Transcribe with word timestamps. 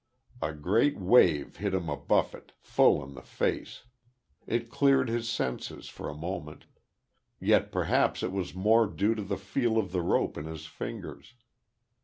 A 0.41 0.51
great 0.51 0.97
wave 0.97 1.57
hit 1.57 1.75
him 1.75 1.87
a 1.87 1.95
buffet, 1.95 2.53
full 2.59 3.03
in 3.03 3.13
the 3.13 3.21
face; 3.21 3.83
it 4.47 4.71
cleared 4.71 5.09
his 5.09 5.29
senses, 5.29 5.89
for 5.89 6.09
a 6.09 6.15
moment; 6.15 6.65
yet 7.39 7.71
perhaps 7.71 8.23
it 8.23 8.31
was 8.31 8.55
more 8.55 8.87
due 8.87 9.13
to 9.13 9.21
the 9.21 9.37
feel 9.37 9.77
of 9.77 9.91
the 9.91 10.01
rope 10.01 10.39
in 10.39 10.45
his 10.45 10.65
fingers.... 10.65 11.35